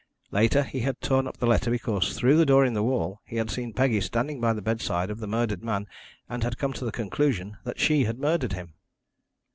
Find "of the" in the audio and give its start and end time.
5.11-5.27